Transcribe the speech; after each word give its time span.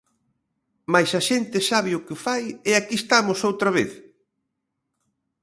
"Mais 0.93 1.09
a 1.19 1.21
xente 1.29 1.59
sabe 1.69 1.91
o 1.97 2.03
que 2.07 2.17
fai, 2.25 2.43
e 2.69 2.71
aquí 2.79 2.95
estamos, 2.99 3.39
outra 3.49 3.69
vez". 3.77 3.91